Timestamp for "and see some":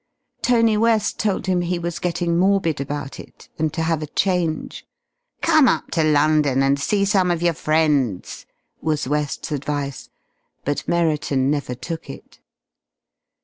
6.63-7.29